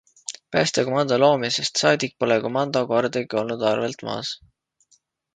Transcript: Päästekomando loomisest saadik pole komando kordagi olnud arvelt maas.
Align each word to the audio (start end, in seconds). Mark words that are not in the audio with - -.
Päästekomando 0.53 1.17
loomisest 1.23 1.81
saadik 1.83 2.15
pole 2.23 2.37
komando 2.45 2.81
kordagi 2.93 3.37
olnud 3.41 3.67
arvelt 3.73 4.01
maas. 4.09 4.33